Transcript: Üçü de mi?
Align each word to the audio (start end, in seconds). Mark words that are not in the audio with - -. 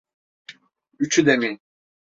Üçü 0.99 1.25
de 1.25 1.37
mi? 1.37 1.59